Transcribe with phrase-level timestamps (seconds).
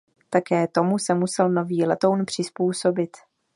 [0.29, 3.17] Také tomu se musel nový letoun přizpůsobit.